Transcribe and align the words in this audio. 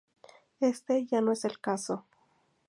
Este 0.61 1.05
ya 1.05 1.21
no 1.21 1.31
es 1.31 1.45
el 1.45 1.59
caso. 1.59 2.07